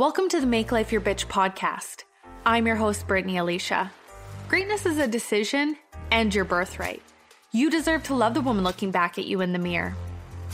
Welcome 0.00 0.30
to 0.30 0.40
the 0.40 0.46
Make 0.46 0.72
Life 0.72 0.92
Your 0.92 1.02
Bitch 1.02 1.26
podcast. 1.26 2.04
I'm 2.46 2.66
your 2.66 2.76
host, 2.76 3.06
Brittany 3.06 3.36
Alicia. 3.36 3.92
Greatness 4.48 4.86
is 4.86 4.96
a 4.96 5.06
decision 5.06 5.76
and 6.10 6.34
your 6.34 6.46
birthright. 6.46 7.02
You 7.52 7.68
deserve 7.68 8.04
to 8.04 8.14
love 8.14 8.32
the 8.32 8.40
woman 8.40 8.64
looking 8.64 8.90
back 8.90 9.18
at 9.18 9.26
you 9.26 9.42
in 9.42 9.52
the 9.52 9.58
mirror. 9.58 9.94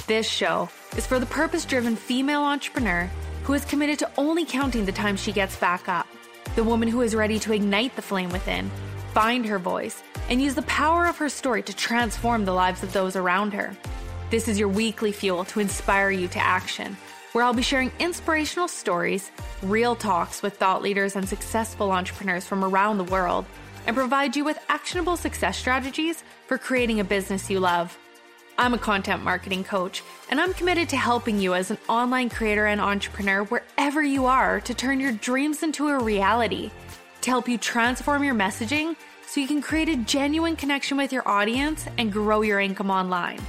This 0.08 0.28
show 0.28 0.68
is 0.96 1.06
for 1.06 1.20
the 1.20 1.26
purpose 1.26 1.64
driven 1.64 1.94
female 1.94 2.42
entrepreneur 2.42 3.08
who 3.44 3.52
is 3.52 3.64
committed 3.64 4.00
to 4.00 4.10
only 4.18 4.44
counting 4.44 4.84
the 4.84 4.90
time 4.90 5.16
she 5.16 5.30
gets 5.30 5.54
back 5.54 5.88
up, 5.88 6.08
the 6.56 6.64
woman 6.64 6.88
who 6.88 7.02
is 7.02 7.14
ready 7.14 7.38
to 7.38 7.52
ignite 7.52 7.94
the 7.94 8.02
flame 8.02 8.30
within, 8.30 8.68
find 9.14 9.46
her 9.46 9.60
voice, 9.60 10.02
and 10.28 10.42
use 10.42 10.56
the 10.56 10.62
power 10.62 11.06
of 11.06 11.18
her 11.18 11.28
story 11.28 11.62
to 11.62 11.76
transform 11.76 12.44
the 12.44 12.52
lives 12.52 12.82
of 12.82 12.92
those 12.92 13.14
around 13.14 13.52
her. 13.52 13.76
This 14.28 14.48
is 14.48 14.58
your 14.58 14.66
weekly 14.66 15.12
fuel 15.12 15.44
to 15.44 15.60
inspire 15.60 16.10
you 16.10 16.26
to 16.26 16.40
action, 16.40 16.96
where 17.36 17.44
I'll 17.44 17.52
be 17.52 17.60
sharing 17.60 17.92
inspirational 17.98 18.66
stories, 18.66 19.30
real 19.60 19.94
talks 19.94 20.40
with 20.40 20.56
thought 20.56 20.80
leaders 20.80 21.16
and 21.16 21.28
successful 21.28 21.92
entrepreneurs 21.92 22.46
from 22.46 22.64
around 22.64 22.96
the 22.96 23.04
world, 23.04 23.44
and 23.86 23.94
provide 23.94 24.34
you 24.34 24.42
with 24.42 24.58
actionable 24.70 25.18
success 25.18 25.58
strategies 25.58 26.24
for 26.46 26.56
creating 26.56 26.98
a 26.98 27.04
business 27.04 27.50
you 27.50 27.60
love. 27.60 27.98
I'm 28.56 28.72
a 28.72 28.78
content 28.78 29.22
marketing 29.22 29.64
coach, 29.64 30.02
and 30.30 30.40
I'm 30.40 30.54
committed 30.54 30.88
to 30.88 30.96
helping 30.96 31.38
you 31.38 31.52
as 31.52 31.70
an 31.70 31.76
online 31.90 32.30
creator 32.30 32.64
and 32.64 32.80
entrepreneur 32.80 33.44
wherever 33.44 34.02
you 34.02 34.24
are 34.24 34.58
to 34.62 34.72
turn 34.72 34.98
your 34.98 35.12
dreams 35.12 35.62
into 35.62 35.88
a 35.88 36.02
reality, 36.02 36.70
to 37.20 37.28
help 37.28 37.50
you 37.50 37.58
transform 37.58 38.24
your 38.24 38.34
messaging 38.34 38.96
so 39.26 39.42
you 39.42 39.46
can 39.46 39.60
create 39.60 39.90
a 39.90 39.96
genuine 39.96 40.56
connection 40.56 40.96
with 40.96 41.12
your 41.12 41.28
audience 41.28 41.84
and 41.98 42.10
grow 42.10 42.40
your 42.40 42.60
income 42.60 42.90
online. 42.90 43.40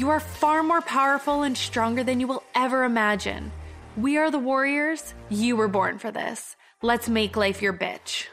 You 0.00 0.08
are 0.08 0.18
far 0.18 0.62
more 0.62 0.80
powerful 0.80 1.42
and 1.42 1.54
stronger 1.54 2.02
than 2.02 2.20
you 2.20 2.26
will 2.26 2.42
ever 2.54 2.84
imagine. 2.84 3.52
We 3.98 4.16
are 4.16 4.30
the 4.30 4.38
warriors. 4.38 5.12
You 5.28 5.56
were 5.56 5.68
born 5.68 5.98
for 5.98 6.10
this. 6.10 6.56
Let's 6.80 7.06
make 7.06 7.36
life 7.36 7.60
your 7.60 7.74
bitch. 7.74 8.28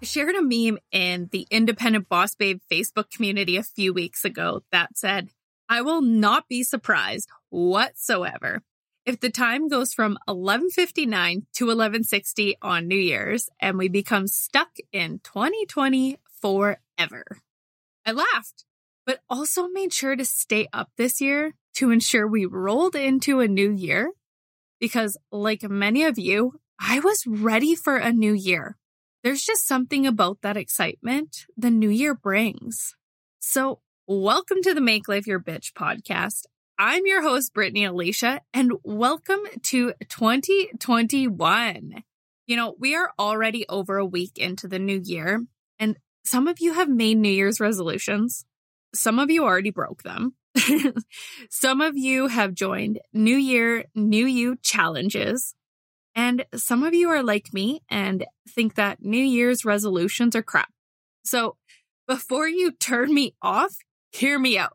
I 0.00 0.04
shared 0.04 0.36
a 0.36 0.42
meme 0.42 0.78
in 0.92 1.28
the 1.32 1.48
Independent 1.50 2.08
Boss 2.08 2.36
Babe 2.36 2.60
Facebook 2.70 3.10
community 3.10 3.56
a 3.56 3.64
few 3.64 3.92
weeks 3.92 4.24
ago 4.24 4.62
that 4.70 4.96
said, 4.96 5.30
I 5.68 5.82
will 5.82 6.00
not 6.00 6.46
be 6.46 6.62
surprised 6.62 7.28
whatsoever 7.50 8.62
if 9.04 9.18
the 9.18 9.30
time 9.30 9.66
goes 9.66 9.92
from 9.92 10.20
11:59 10.28 11.46
to 11.54 11.66
11:60 11.66 12.54
on 12.62 12.86
New 12.86 12.94
Year's 12.94 13.48
and 13.58 13.76
we 13.76 13.88
become 13.88 14.28
stuck 14.28 14.76
in 14.92 15.18
2020 15.24 16.20
forever. 16.40 17.24
I 18.06 18.12
laughed 18.12 18.66
but 19.08 19.20
also 19.30 19.68
made 19.68 19.90
sure 19.90 20.14
to 20.14 20.24
stay 20.26 20.68
up 20.70 20.90
this 20.98 21.18
year 21.18 21.54
to 21.74 21.90
ensure 21.90 22.28
we 22.28 22.44
rolled 22.44 22.94
into 22.94 23.40
a 23.40 23.48
new 23.48 23.72
year. 23.72 24.12
Because, 24.80 25.16
like 25.32 25.62
many 25.62 26.04
of 26.04 26.18
you, 26.18 26.60
I 26.78 27.00
was 27.00 27.24
ready 27.26 27.74
for 27.74 27.96
a 27.96 28.12
new 28.12 28.34
year. 28.34 28.76
There's 29.24 29.40
just 29.40 29.66
something 29.66 30.06
about 30.06 30.42
that 30.42 30.58
excitement 30.58 31.46
the 31.56 31.70
new 31.70 31.88
year 31.88 32.14
brings. 32.14 32.94
So, 33.38 33.80
welcome 34.06 34.60
to 34.60 34.74
the 34.74 34.82
Make 34.82 35.08
Life 35.08 35.26
Your 35.26 35.40
Bitch 35.40 35.72
podcast. 35.72 36.42
I'm 36.78 37.06
your 37.06 37.22
host, 37.22 37.54
Brittany 37.54 37.86
Alicia, 37.86 38.42
and 38.52 38.72
welcome 38.84 39.40
to 39.68 39.94
2021. 40.06 42.04
You 42.46 42.56
know, 42.56 42.74
we 42.78 42.94
are 42.94 43.12
already 43.18 43.64
over 43.70 43.96
a 43.96 44.04
week 44.04 44.36
into 44.36 44.68
the 44.68 44.78
new 44.78 45.00
year, 45.02 45.46
and 45.78 45.96
some 46.26 46.46
of 46.46 46.60
you 46.60 46.74
have 46.74 46.90
made 46.90 47.16
New 47.16 47.30
Year's 47.30 47.58
resolutions. 47.58 48.44
Some 48.94 49.18
of 49.18 49.30
you 49.30 49.44
already 49.44 49.70
broke 49.70 50.02
them. 50.02 50.34
some 51.50 51.80
of 51.80 51.96
you 51.96 52.28
have 52.28 52.54
joined 52.54 53.00
New 53.12 53.36
Year, 53.36 53.84
New 53.94 54.26
You 54.26 54.56
challenges. 54.62 55.54
And 56.14 56.44
some 56.54 56.82
of 56.82 56.94
you 56.94 57.10
are 57.10 57.22
like 57.22 57.52
me 57.52 57.82
and 57.88 58.24
think 58.48 58.74
that 58.74 59.02
New 59.02 59.22
Year's 59.22 59.64
resolutions 59.64 60.34
are 60.34 60.42
crap. 60.42 60.70
So 61.24 61.56
before 62.06 62.48
you 62.48 62.72
turn 62.72 63.12
me 63.12 63.34
off, 63.42 63.76
hear 64.10 64.38
me 64.38 64.58
out. 64.58 64.72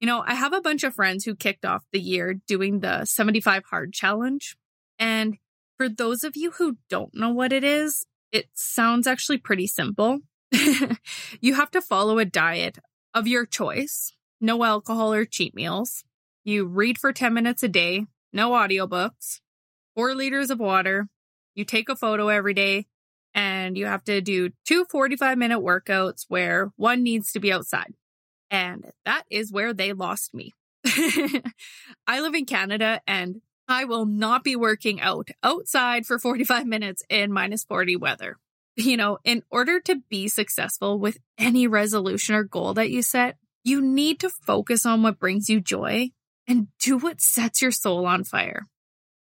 You 0.00 0.06
know, 0.06 0.22
I 0.26 0.34
have 0.34 0.52
a 0.52 0.60
bunch 0.60 0.82
of 0.82 0.94
friends 0.94 1.24
who 1.24 1.34
kicked 1.34 1.64
off 1.64 1.84
the 1.92 2.00
year 2.00 2.34
doing 2.46 2.80
the 2.80 3.04
75 3.04 3.64
hard 3.70 3.92
challenge. 3.92 4.56
And 4.98 5.38
for 5.78 5.88
those 5.88 6.24
of 6.24 6.36
you 6.36 6.50
who 6.50 6.76
don't 6.90 7.14
know 7.14 7.30
what 7.30 7.52
it 7.52 7.64
is, 7.64 8.04
it 8.32 8.48
sounds 8.52 9.06
actually 9.06 9.38
pretty 9.38 9.66
simple. 9.66 10.20
you 11.40 11.54
have 11.54 11.70
to 11.70 11.80
follow 11.80 12.18
a 12.18 12.24
diet 12.24 12.78
of 13.14 13.28
your 13.28 13.46
choice, 13.46 14.12
no 14.40 14.64
alcohol 14.64 15.12
or 15.12 15.24
cheat 15.24 15.54
meals. 15.54 16.04
You 16.44 16.66
read 16.66 16.98
for 16.98 17.12
10 17.12 17.32
minutes 17.32 17.62
a 17.62 17.68
day, 17.68 18.06
no 18.32 18.50
audiobooks, 18.50 19.40
four 19.94 20.14
liters 20.14 20.50
of 20.50 20.58
water. 20.58 21.08
You 21.54 21.64
take 21.64 21.88
a 21.88 21.96
photo 21.96 22.28
every 22.28 22.54
day 22.54 22.86
and 23.34 23.78
you 23.78 23.86
have 23.86 24.04
to 24.04 24.20
do 24.20 24.50
two 24.66 24.84
45 24.90 25.38
minute 25.38 25.60
workouts 25.60 26.24
where 26.28 26.72
one 26.76 27.02
needs 27.02 27.32
to 27.32 27.40
be 27.40 27.52
outside. 27.52 27.94
And 28.50 28.90
that 29.04 29.24
is 29.30 29.52
where 29.52 29.72
they 29.72 29.92
lost 29.92 30.34
me. 30.34 30.52
I 30.86 32.20
live 32.20 32.34
in 32.34 32.44
Canada 32.44 33.00
and 33.06 33.40
I 33.66 33.84
will 33.84 34.04
not 34.04 34.44
be 34.44 34.56
working 34.56 35.00
out 35.00 35.28
outside 35.42 36.04
for 36.04 36.18
45 36.18 36.66
minutes 36.66 37.02
in 37.08 37.32
minus 37.32 37.64
40 37.64 37.96
weather 37.96 38.36
you 38.76 38.96
know, 38.96 39.18
in 39.24 39.42
order 39.50 39.80
to 39.80 40.02
be 40.08 40.28
successful 40.28 40.98
with 40.98 41.18
any 41.38 41.66
resolution 41.66 42.34
or 42.34 42.44
goal 42.44 42.74
that 42.74 42.90
you 42.90 43.02
set, 43.02 43.36
you 43.62 43.80
need 43.80 44.20
to 44.20 44.30
focus 44.30 44.84
on 44.84 45.02
what 45.02 45.18
brings 45.18 45.48
you 45.48 45.60
joy 45.60 46.10
and 46.46 46.68
do 46.80 46.98
what 46.98 47.20
sets 47.20 47.62
your 47.62 47.70
soul 47.70 48.06
on 48.06 48.24
fire. 48.24 48.66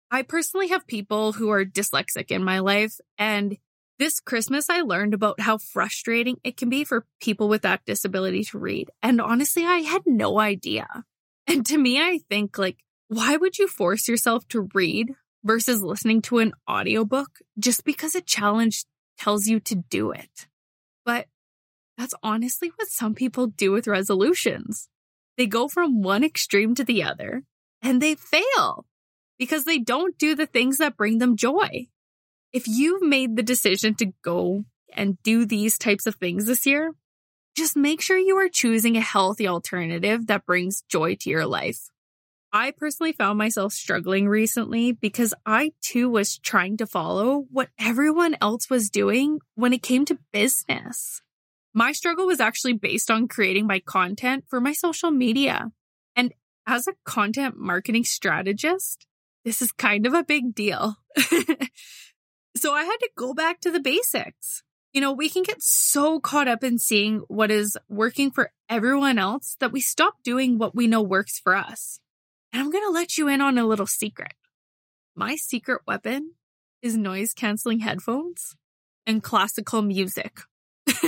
I 0.09 0.23
personally 0.23 0.69
have 0.69 0.87
people 0.87 1.33
who 1.33 1.49
are 1.51 1.63
dyslexic 1.63 2.31
in 2.31 2.43
my 2.43 2.59
life, 2.59 2.99
and 3.17 3.57
this 3.97 4.19
Christmas 4.19 4.69
I 4.69 4.81
learned 4.81 5.13
about 5.13 5.39
how 5.39 5.57
frustrating 5.57 6.37
it 6.43 6.57
can 6.57 6.69
be 6.69 6.83
for 6.83 7.05
people 7.21 7.47
with 7.47 7.61
that 7.61 7.85
disability 7.85 8.43
to 8.45 8.57
read. 8.57 8.89
And 9.03 9.21
honestly, 9.21 9.63
I 9.63 9.77
had 9.77 10.01
no 10.05 10.39
idea. 10.39 10.87
And 11.47 11.65
to 11.67 11.77
me, 11.77 11.99
I 12.01 12.19
think 12.29 12.57
like, 12.57 12.77
why 13.09 13.37
would 13.37 13.57
you 13.59 13.67
force 13.67 14.07
yourself 14.07 14.47
to 14.49 14.69
read 14.73 15.11
versus 15.43 15.81
listening 15.81 16.21
to 16.23 16.39
an 16.39 16.53
audiobook 16.69 17.29
just 17.59 17.83
because 17.83 18.15
a 18.15 18.21
challenge 18.21 18.85
tells 19.21 19.45
you 19.45 19.59
to 19.59 19.75
do 19.75 20.11
it. 20.11 20.47
But 21.05 21.27
that's 21.97 22.15
honestly 22.23 22.71
what 22.75 22.87
some 22.87 23.13
people 23.13 23.47
do 23.47 23.71
with 23.71 23.87
resolutions. 23.87 24.89
They 25.37 25.45
go 25.45 25.67
from 25.67 26.01
one 26.01 26.23
extreme 26.23 26.73
to 26.75 26.83
the 26.83 27.03
other 27.03 27.43
and 27.81 28.01
they 28.01 28.15
fail 28.15 28.85
because 29.37 29.65
they 29.65 29.77
don't 29.77 30.17
do 30.17 30.35
the 30.35 30.47
things 30.47 30.77
that 30.77 30.97
bring 30.97 31.19
them 31.19 31.35
joy. 31.35 31.87
If 32.51 32.67
you've 32.67 33.01
made 33.01 33.35
the 33.35 33.43
decision 33.43 33.95
to 33.95 34.11
go 34.23 34.65
and 34.93 35.21
do 35.23 35.45
these 35.45 35.77
types 35.77 36.05
of 36.05 36.15
things 36.15 36.45
this 36.45 36.65
year, 36.65 36.93
just 37.55 37.77
make 37.77 38.01
sure 38.01 38.17
you 38.17 38.37
are 38.37 38.49
choosing 38.49 38.97
a 38.97 39.01
healthy 39.01 39.47
alternative 39.47 40.27
that 40.27 40.45
brings 40.45 40.83
joy 40.89 41.15
to 41.21 41.29
your 41.29 41.45
life. 41.45 41.89
I 42.53 42.71
personally 42.71 43.13
found 43.13 43.37
myself 43.37 43.71
struggling 43.71 44.27
recently 44.27 44.91
because 44.91 45.33
I 45.45 45.71
too 45.81 46.09
was 46.09 46.37
trying 46.37 46.75
to 46.77 46.85
follow 46.85 47.45
what 47.49 47.69
everyone 47.79 48.35
else 48.41 48.69
was 48.69 48.89
doing 48.89 49.39
when 49.55 49.71
it 49.71 49.81
came 49.81 50.03
to 50.05 50.19
business. 50.33 51.21
My 51.73 51.93
struggle 51.93 52.25
was 52.25 52.41
actually 52.41 52.73
based 52.73 53.09
on 53.09 53.29
creating 53.29 53.67
my 53.67 53.79
content 53.79 54.43
for 54.49 54.59
my 54.59 54.73
social 54.73 55.11
media. 55.11 55.71
And 56.13 56.33
as 56.67 56.87
a 56.87 56.93
content 57.05 57.55
marketing 57.57 58.03
strategist, 58.03 59.07
this 59.45 59.61
is 59.61 59.71
kind 59.71 60.05
of 60.05 60.13
a 60.13 60.23
big 60.23 60.53
deal. 60.53 60.97
so 62.57 62.73
I 62.73 62.83
had 62.83 62.97
to 62.97 63.09
go 63.17 63.33
back 63.33 63.61
to 63.61 63.71
the 63.71 63.79
basics. 63.79 64.61
You 64.91 64.99
know, 64.99 65.13
we 65.13 65.29
can 65.29 65.43
get 65.43 65.61
so 65.61 66.19
caught 66.19 66.49
up 66.49 66.65
in 66.65 66.77
seeing 66.77 67.19
what 67.29 67.49
is 67.49 67.77
working 67.87 68.29
for 68.29 68.51
everyone 68.67 69.17
else 69.17 69.55
that 69.61 69.71
we 69.71 69.79
stop 69.79 70.15
doing 70.21 70.57
what 70.57 70.75
we 70.75 70.85
know 70.87 71.01
works 71.01 71.39
for 71.39 71.55
us. 71.55 72.01
And 72.53 72.61
I'm 72.61 72.71
going 72.71 72.85
to 72.85 72.91
let 72.91 73.17
you 73.17 73.27
in 73.27 73.41
on 73.41 73.57
a 73.57 73.65
little 73.65 73.87
secret. 73.87 74.33
My 75.15 75.35
secret 75.35 75.81
weapon 75.87 76.31
is 76.81 76.97
noise 76.97 77.33
canceling 77.33 77.79
headphones 77.79 78.55
and 79.05 79.23
classical 79.23 79.81
music. 79.81 80.39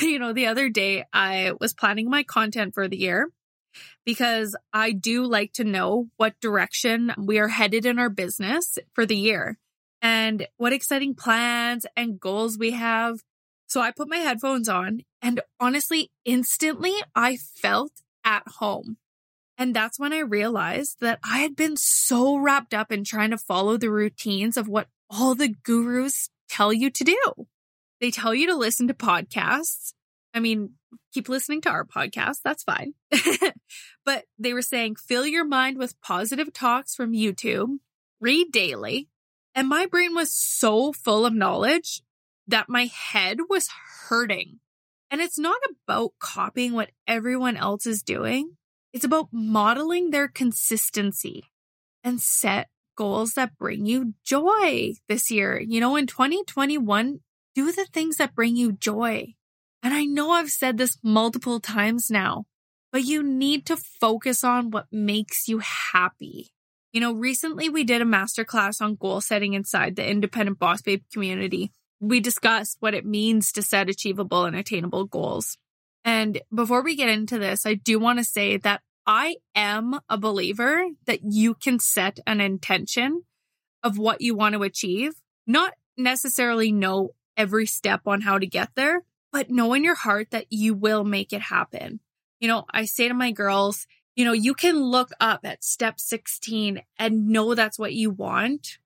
you 0.00 0.18
know, 0.18 0.32
the 0.32 0.46
other 0.46 0.68
day 0.68 1.04
I 1.12 1.52
was 1.60 1.72
planning 1.74 2.10
my 2.10 2.22
content 2.22 2.74
for 2.74 2.88
the 2.88 2.96
year 2.96 3.28
because 4.04 4.56
I 4.72 4.92
do 4.92 5.24
like 5.24 5.52
to 5.54 5.64
know 5.64 6.08
what 6.16 6.40
direction 6.40 7.12
we 7.18 7.38
are 7.38 7.48
headed 7.48 7.86
in 7.86 7.98
our 7.98 8.10
business 8.10 8.78
for 8.94 9.06
the 9.06 9.16
year 9.16 9.58
and 10.02 10.46
what 10.56 10.72
exciting 10.72 11.14
plans 11.14 11.86
and 11.96 12.20
goals 12.20 12.58
we 12.58 12.72
have. 12.72 13.20
So 13.66 13.80
I 13.80 13.90
put 13.90 14.08
my 14.08 14.18
headphones 14.18 14.68
on 14.68 15.00
and 15.22 15.40
honestly, 15.60 16.10
instantly 16.24 16.94
I 17.14 17.36
felt 17.36 17.92
at 18.24 18.42
home. 18.46 18.96
And 19.58 19.74
that's 19.74 19.98
when 19.98 20.12
I 20.12 20.18
realized 20.18 20.98
that 21.00 21.18
I 21.24 21.38
had 21.38 21.56
been 21.56 21.76
so 21.76 22.36
wrapped 22.36 22.74
up 22.74 22.92
in 22.92 23.04
trying 23.04 23.30
to 23.30 23.38
follow 23.38 23.76
the 23.76 23.90
routines 23.90 24.56
of 24.56 24.68
what 24.68 24.88
all 25.08 25.34
the 25.34 25.48
gurus 25.48 26.28
tell 26.48 26.72
you 26.72 26.90
to 26.90 27.04
do. 27.04 27.46
They 28.00 28.10
tell 28.10 28.34
you 28.34 28.46
to 28.48 28.54
listen 28.54 28.88
to 28.88 28.94
podcasts. 28.94 29.94
I 30.34 30.40
mean, 30.40 30.74
keep 31.14 31.28
listening 31.28 31.62
to 31.62 31.70
our 31.70 31.84
podcast. 31.84 32.38
That's 32.44 32.62
fine. 32.62 32.92
but 34.04 34.24
they 34.38 34.52
were 34.52 34.62
saying, 34.62 34.96
fill 34.96 35.26
your 35.26 35.46
mind 35.46 35.78
with 35.78 36.00
positive 36.02 36.52
talks 36.52 36.94
from 36.94 37.12
YouTube, 37.12 37.78
read 38.20 38.52
daily. 38.52 39.08
And 39.54 39.68
my 39.68 39.86
brain 39.86 40.14
was 40.14 40.34
so 40.34 40.92
full 40.92 41.24
of 41.24 41.32
knowledge 41.32 42.02
that 42.46 42.68
my 42.68 42.86
head 42.86 43.38
was 43.48 43.68
hurting. 44.08 44.60
And 45.10 45.22
it's 45.22 45.38
not 45.38 45.56
about 45.86 46.12
copying 46.18 46.74
what 46.74 46.90
everyone 47.06 47.56
else 47.56 47.86
is 47.86 48.02
doing. 48.02 48.56
It's 48.96 49.04
about 49.04 49.28
modeling 49.30 50.08
their 50.08 50.26
consistency 50.26 51.44
and 52.02 52.18
set 52.18 52.68
goals 52.96 53.32
that 53.32 53.58
bring 53.58 53.84
you 53.84 54.14
joy 54.24 54.94
this 55.06 55.30
year. 55.30 55.60
You 55.60 55.80
know, 55.80 55.96
in 55.96 56.06
2021, 56.06 57.20
do 57.54 57.72
the 57.72 57.84
things 57.92 58.16
that 58.16 58.34
bring 58.34 58.56
you 58.56 58.72
joy. 58.72 59.34
And 59.82 59.92
I 59.92 60.06
know 60.06 60.30
I've 60.30 60.48
said 60.48 60.78
this 60.78 60.96
multiple 61.02 61.60
times 61.60 62.06
now, 62.08 62.46
but 62.90 63.04
you 63.04 63.22
need 63.22 63.66
to 63.66 63.76
focus 63.76 64.42
on 64.42 64.70
what 64.70 64.86
makes 64.90 65.46
you 65.46 65.58
happy. 65.58 66.48
You 66.94 67.02
know, 67.02 67.12
recently 67.12 67.68
we 67.68 67.84
did 67.84 68.00
a 68.00 68.06
masterclass 68.06 68.80
on 68.80 68.94
goal 68.94 69.20
setting 69.20 69.52
inside 69.52 69.96
the 69.96 70.10
independent 70.10 70.58
boss 70.58 70.80
babe 70.80 71.02
community. 71.12 71.70
We 72.00 72.20
discussed 72.20 72.78
what 72.80 72.94
it 72.94 73.04
means 73.04 73.52
to 73.52 73.60
set 73.60 73.90
achievable 73.90 74.46
and 74.46 74.56
attainable 74.56 75.04
goals. 75.04 75.58
And 76.06 76.40
before 76.54 76.82
we 76.82 76.94
get 76.94 77.08
into 77.08 77.36
this, 77.36 77.66
I 77.66 77.74
do 77.74 77.98
want 77.98 78.20
to 78.20 78.24
say 78.24 78.56
that 78.58 78.80
I 79.06 79.36
am 79.54 80.00
a 80.08 80.18
believer 80.18 80.84
that 81.06 81.20
you 81.22 81.54
can 81.54 81.78
set 81.78 82.18
an 82.26 82.40
intention 82.40 83.22
of 83.82 83.98
what 83.98 84.20
you 84.20 84.34
want 84.34 84.54
to 84.54 84.62
achieve, 84.64 85.12
not 85.46 85.74
necessarily 85.96 86.72
know 86.72 87.10
every 87.36 87.66
step 87.66 88.02
on 88.06 88.22
how 88.22 88.38
to 88.38 88.46
get 88.46 88.70
there, 88.74 89.04
but 89.30 89.50
know 89.50 89.74
in 89.74 89.84
your 89.84 89.94
heart 89.94 90.30
that 90.30 90.46
you 90.50 90.74
will 90.74 91.04
make 91.04 91.32
it 91.32 91.42
happen. 91.42 92.00
You 92.40 92.48
know, 92.48 92.64
I 92.70 92.84
say 92.84 93.06
to 93.06 93.14
my 93.14 93.30
girls, 93.30 93.86
you 94.16 94.24
know, 94.24 94.32
you 94.32 94.54
can 94.54 94.82
look 94.82 95.10
up 95.20 95.40
at 95.44 95.62
step 95.62 96.00
16 96.00 96.82
and 96.98 97.28
know 97.28 97.54
that's 97.54 97.78
what 97.78 97.92
you 97.92 98.10
want, 98.10 98.78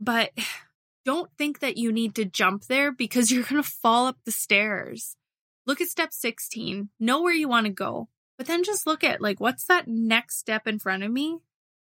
but 0.00 0.32
don't 1.04 1.30
think 1.38 1.60
that 1.60 1.76
you 1.76 1.92
need 1.92 2.14
to 2.16 2.24
jump 2.24 2.64
there 2.64 2.90
because 2.90 3.30
you're 3.30 3.44
going 3.44 3.62
to 3.62 3.68
fall 3.68 4.06
up 4.06 4.18
the 4.24 4.32
stairs. 4.32 5.16
Look 5.66 5.80
at 5.80 5.88
step 5.88 6.12
16, 6.12 6.88
know 6.98 7.22
where 7.22 7.34
you 7.34 7.48
want 7.48 7.66
to 7.66 7.72
go, 7.72 8.08
but 8.38 8.46
then 8.46 8.62
just 8.64 8.86
look 8.86 9.04
at 9.04 9.20
like, 9.20 9.40
what's 9.40 9.64
that 9.64 9.88
next 9.88 10.38
step 10.38 10.66
in 10.66 10.78
front 10.78 11.02
of 11.02 11.10
me 11.10 11.38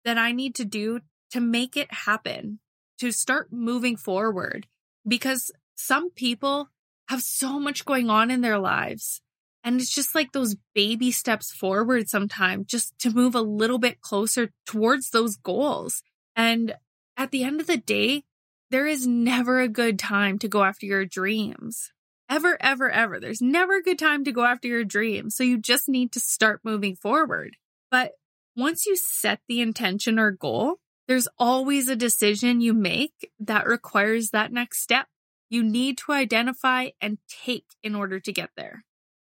that 0.04 0.18
I 0.18 0.32
need 0.32 0.54
to 0.56 0.64
do 0.64 1.00
to 1.32 1.40
make 1.40 1.76
it 1.76 1.92
happen, 1.92 2.60
to 3.00 3.10
start 3.10 3.48
moving 3.50 3.96
forward? 3.96 4.66
Because 5.08 5.50
some 5.74 6.10
people 6.10 6.68
have 7.08 7.22
so 7.22 7.58
much 7.58 7.84
going 7.84 8.10
on 8.10 8.30
in 8.30 8.42
their 8.42 8.58
lives. 8.58 9.22
And 9.64 9.80
it's 9.80 9.94
just 9.94 10.14
like 10.14 10.32
those 10.32 10.56
baby 10.74 11.10
steps 11.10 11.50
forward 11.50 12.08
sometimes 12.10 12.66
just 12.66 12.98
to 13.00 13.10
move 13.10 13.34
a 13.34 13.40
little 13.40 13.78
bit 13.78 14.02
closer 14.02 14.50
towards 14.66 15.10
those 15.10 15.36
goals. 15.36 16.02
And 16.36 16.74
at 17.16 17.30
the 17.30 17.44
end 17.44 17.62
of 17.62 17.66
the 17.66 17.78
day, 17.78 18.24
there 18.70 18.86
is 18.86 19.06
never 19.06 19.60
a 19.60 19.68
good 19.68 19.98
time 19.98 20.38
to 20.40 20.48
go 20.48 20.64
after 20.64 20.84
your 20.84 21.06
dreams. 21.06 21.92
Ever, 22.28 22.56
ever, 22.60 22.90
ever. 22.90 23.20
There's 23.20 23.42
never 23.42 23.76
a 23.76 23.82
good 23.82 23.98
time 23.98 24.24
to 24.24 24.32
go 24.32 24.44
after 24.44 24.68
your 24.68 24.84
dreams. 24.84 25.36
So 25.36 25.44
you 25.44 25.58
just 25.58 25.88
need 25.88 26.12
to 26.12 26.20
start 26.20 26.60
moving 26.64 26.96
forward. 26.96 27.56
But 27.90 28.12
once 28.56 28.86
you 28.86 28.96
set 28.96 29.40
the 29.48 29.60
intention 29.60 30.18
or 30.18 30.30
goal, 30.30 30.76
there's 31.06 31.28
always 31.38 31.88
a 31.88 31.96
decision 31.96 32.60
you 32.60 32.72
make 32.72 33.30
that 33.38 33.66
requires 33.66 34.30
that 34.30 34.52
next 34.52 34.80
step 34.80 35.06
you 35.50 35.62
need 35.62 35.98
to 35.98 36.12
identify 36.12 36.88
and 37.00 37.18
take 37.28 37.66
in 37.82 37.94
order 37.94 38.18
to 38.18 38.32
get 38.32 38.50
there. 38.56 38.84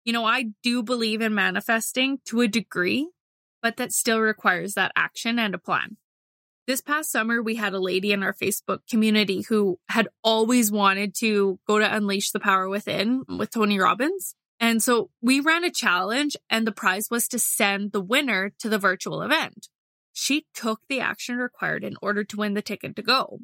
You 0.04 0.12
know, 0.12 0.24
I 0.24 0.52
do 0.62 0.82
believe 0.82 1.20
in 1.20 1.34
manifesting 1.34 2.18
to 2.26 2.42
a 2.42 2.48
degree, 2.48 3.10
but 3.62 3.76
that 3.76 3.92
still 3.92 4.20
requires 4.20 4.74
that 4.74 4.92
action 4.94 5.38
and 5.38 5.54
a 5.54 5.58
plan. 5.58 5.96
This 6.66 6.80
past 6.80 7.12
summer, 7.12 7.42
we 7.42 7.56
had 7.56 7.74
a 7.74 7.78
lady 7.78 8.10
in 8.10 8.22
our 8.22 8.32
Facebook 8.32 8.78
community 8.88 9.42
who 9.42 9.78
had 9.90 10.08
always 10.22 10.72
wanted 10.72 11.14
to 11.16 11.58
go 11.66 11.78
to 11.78 11.94
Unleash 11.94 12.30
the 12.30 12.40
Power 12.40 12.70
Within 12.70 13.22
with 13.28 13.50
Tony 13.50 13.78
Robbins. 13.78 14.34
And 14.60 14.82
so 14.82 15.10
we 15.20 15.40
ran 15.40 15.64
a 15.64 15.70
challenge, 15.70 16.36
and 16.48 16.66
the 16.66 16.72
prize 16.72 17.08
was 17.10 17.28
to 17.28 17.38
send 17.38 17.92
the 17.92 18.00
winner 18.00 18.50
to 18.60 18.70
the 18.70 18.78
virtual 18.78 19.20
event. 19.20 19.68
She 20.14 20.46
took 20.54 20.80
the 20.88 21.00
action 21.00 21.36
required 21.36 21.84
in 21.84 21.96
order 22.00 22.24
to 22.24 22.36
win 22.36 22.54
the 22.54 22.62
ticket 22.62 22.96
to 22.96 23.02
go. 23.02 23.40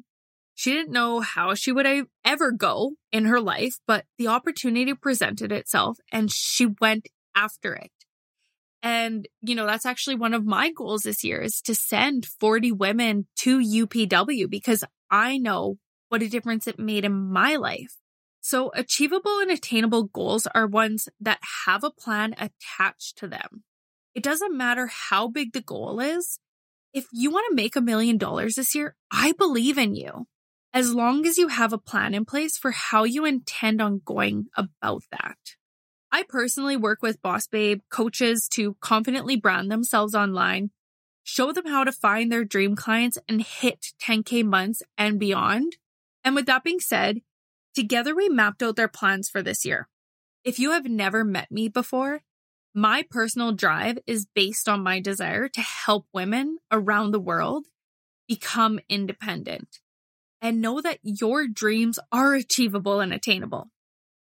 She 0.55 0.73
didn't 0.73 0.91
know 0.91 1.19
how 1.19 1.53
she 1.53 1.71
would 1.71 1.87
ever 2.25 2.51
go 2.51 2.93
in 3.11 3.25
her 3.25 3.39
life, 3.39 3.75
but 3.85 4.05
the 4.17 4.27
opportunity 4.27 4.95
presented 4.95 5.51
itself 5.51 5.97
and 6.11 6.31
she 6.31 6.67
went 6.79 7.07
after 7.35 7.75
it. 7.75 7.91
And, 8.83 9.27
you 9.41 9.55
know, 9.55 9.65
that's 9.65 9.85
actually 9.85 10.15
one 10.15 10.33
of 10.33 10.45
my 10.45 10.71
goals 10.71 11.03
this 11.03 11.23
year 11.23 11.41
is 11.41 11.61
to 11.61 11.75
send 11.75 12.25
40 12.25 12.71
women 12.71 13.27
to 13.37 13.59
UPW 13.59 14.49
because 14.49 14.83
I 15.09 15.37
know 15.37 15.77
what 16.09 16.23
a 16.23 16.29
difference 16.29 16.67
it 16.67 16.79
made 16.79 17.05
in 17.05 17.31
my 17.31 17.55
life. 17.55 17.95
So 18.41 18.71
achievable 18.73 19.39
and 19.39 19.51
attainable 19.51 20.05
goals 20.05 20.47
are 20.55 20.65
ones 20.65 21.07
that 21.19 21.39
have 21.65 21.83
a 21.83 21.91
plan 21.91 22.33
attached 22.39 23.19
to 23.19 23.27
them. 23.27 23.63
It 24.15 24.23
doesn't 24.23 24.57
matter 24.57 24.87
how 24.87 25.27
big 25.27 25.53
the 25.53 25.61
goal 25.61 25.99
is. 25.99 26.39
If 26.91 27.05
you 27.13 27.31
want 27.31 27.45
to 27.49 27.55
make 27.55 27.75
a 27.75 27.81
million 27.81 28.17
dollars 28.17 28.55
this 28.55 28.73
year, 28.73 28.95
I 29.11 29.33
believe 29.33 29.77
in 29.77 29.95
you 29.95 30.25
as 30.73 30.93
long 30.93 31.25
as 31.25 31.37
you 31.37 31.49
have 31.49 31.71
a 31.71 31.77
plan 31.77 32.13
in 32.13 32.25
place 32.25 32.57
for 32.57 32.71
how 32.71 33.03
you 33.03 33.25
intend 33.25 33.81
on 33.81 34.01
going 34.03 34.47
about 34.55 35.03
that. 35.11 35.37
I 36.11 36.23
personally 36.27 36.75
work 36.75 37.01
with 37.01 37.21
Boss 37.21 37.47
Babe 37.47 37.81
coaches 37.89 38.49
to 38.53 38.75
confidently 38.81 39.37
brand 39.37 39.71
themselves 39.71 40.13
online, 40.13 40.71
show 41.23 41.53
them 41.53 41.65
how 41.65 41.85
to 41.85 41.91
find 41.91 42.29
their 42.29 42.43
dream 42.43 42.75
clients 42.75 43.17
and 43.29 43.41
hit 43.41 43.93
10K 44.01 44.43
months 44.43 44.83
and 44.97 45.19
beyond. 45.19 45.77
And 46.23 46.35
with 46.35 46.47
that 46.47 46.65
being 46.65 46.81
said, 46.81 47.19
together 47.73 48.13
we 48.13 48.27
mapped 48.27 48.61
out 48.61 48.75
their 48.75 48.89
plans 48.89 49.29
for 49.29 49.41
this 49.41 49.63
year. 49.63 49.87
If 50.43 50.59
you 50.59 50.71
have 50.71 50.85
never 50.85 51.23
met 51.23 51.49
me 51.49 51.69
before, 51.69 52.23
my 52.73 53.05
personal 53.09 53.53
drive 53.53 53.99
is 54.05 54.27
based 54.33 54.67
on 54.67 54.83
my 54.83 54.99
desire 54.99 55.47
to 55.47 55.61
help 55.61 56.07
women 56.13 56.57
around 56.71 57.11
the 57.11 57.19
world 57.19 57.67
become 58.27 58.79
independent 58.89 59.79
and 60.41 60.61
know 60.61 60.81
that 60.81 60.99
your 61.03 61.47
dreams 61.47 61.99
are 62.11 62.33
achievable 62.33 62.99
and 62.99 63.13
attainable. 63.13 63.69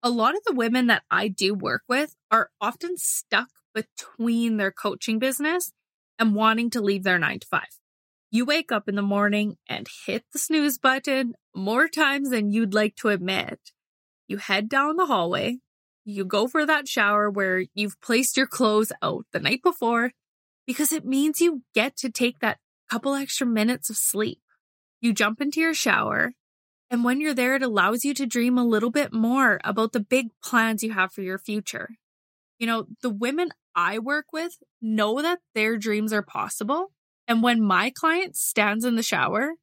A 0.03 0.09
lot 0.09 0.35
of 0.35 0.44
the 0.45 0.53
women 0.53 0.88
that 0.88 1.03
I 1.09 1.27
do 1.27 1.53
work 1.53 1.81
with 1.88 2.15
are 2.29 2.49
often 2.61 2.97
stuck 2.97 3.49
between 3.73 4.57
their 4.57 4.71
coaching 4.71 5.19
business 5.19 5.73
and 6.19 6.36
wanting 6.36 6.69
to 6.72 6.81
leave 6.81 7.03
their 7.03 7.19
nine 7.19 7.39
to 7.39 7.48
five. 7.48 7.79
You 8.29 8.45
wake 8.45 8.72
up 8.72 8.88
in 8.88 8.95
the 8.95 9.01
morning 9.01 9.55
and 9.67 9.88
hit 10.05 10.25
the 10.33 10.39
snooze 10.39 10.77
button 10.77 11.33
more 11.55 11.88
times 11.88 12.29
than 12.29 12.51
you'd 12.51 12.74
like 12.74 12.95
to 12.98 13.10
admit. 13.10 13.60
You 14.27 14.38
head 14.38 14.69
down 14.69 14.98
the 14.98 15.05
hallway, 15.05 15.60
you 16.03 16.25
go 16.25 16.48
for 16.48 16.65
that 16.65 16.88
shower 16.88 17.29
where 17.29 17.65
you've 17.74 18.00
placed 18.01 18.38
your 18.38 18.48
clothes 18.48 18.91
out 19.01 19.25
the 19.31 19.39
night 19.39 19.62
before 19.63 20.12
because 20.65 20.91
it 20.91 21.05
means 21.05 21.41
you 21.41 21.63
get 21.74 21.98
to 21.98 22.10
take 22.10 22.39
that 22.39 22.60
couple 22.89 23.13
extra 23.13 23.48
minutes 23.48 23.89
of 23.89 23.98
sleep. 23.98 24.41
You 25.01 25.13
jump 25.13 25.41
into 25.41 25.60
your 25.60 25.74
shower, 25.74 26.33
and 26.89 27.03
when 27.03 27.20
you're 27.20 27.34
there, 27.34 27.56
it 27.56 27.63
allows 27.63 28.06
you 28.06 28.13
to 28.13 28.25
dream 28.25 28.58
a 28.58 28.65
little 28.65 28.91
bit 28.91 29.12
more 29.12 29.60
about 29.63 29.91
the 29.91 30.00
big 30.00 30.27
plans 30.44 30.84
you 30.84 30.94
have 30.94 31.12
for 31.12 31.22
your 31.22 31.38
future. 31.38 31.89
You 32.60 32.67
know, 32.67 32.86
the 33.01 33.10
women 33.10 33.50
I 33.75 34.00
work 34.00 34.27
with 34.32 34.58
know 34.82 35.22
that 35.22 35.39
their 35.53 35.77
dreams 35.77 36.13
are 36.13 36.24
possible. 36.24 36.91
And 37.27 37.44
when 37.44 37.62
my 37.62 37.91
client 37.94 38.38
stands 38.38 38.86
in 38.86 38.96
the 38.96 39.03
shower, 39.03 39.53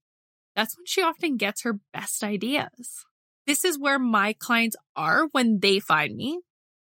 that's 0.55 0.77
when 0.77 0.87
she 0.87 1.03
often 1.03 1.37
gets 1.37 1.63
her 1.63 1.81
best 1.93 2.23
ideas. 2.23 3.05
This 3.47 3.65
is 3.65 3.79
where 3.79 3.99
my 3.99 4.35
clients 4.39 4.77
are 4.95 5.29
when 5.33 5.61
they 5.61 5.81
find 5.81 6.15
me 6.15 6.41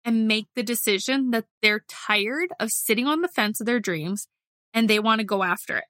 and 0.05 0.27
make 0.27 0.47
the 0.55 0.63
decision 0.63 1.31
that 1.31 1.45
they're 1.61 1.83
tired 1.89 2.49
of 2.59 2.71
sitting 2.71 3.07
on 3.07 3.21
the 3.21 3.27
fence 3.27 3.59
of 3.59 3.65
their 3.65 3.79
dreams 3.79 4.27
and 4.73 4.89
they 4.89 4.99
want 4.99 5.19
to 5.19 5.25
go 5.25 5.43
after 5.43 5.77
it. 5.77 5.85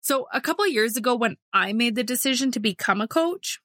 So, 0.00 0.26
a 0.32 0.40
couple 0.40 0.66
years 0.66 0.96
ago, 0.96 1.14
when 1.14 1.36
I 1.52 1.72
made 1.72 1.94
the 1.94 2.04
decision 2.04 2.50
to 2.52 2.60
become 2.60 3.00
a 3.00 3.08
coach, 3.08 3.60